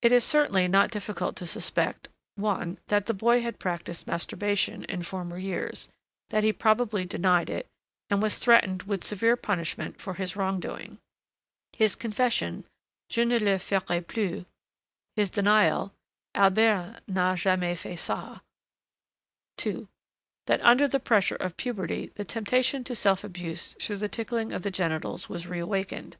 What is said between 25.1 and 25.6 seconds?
was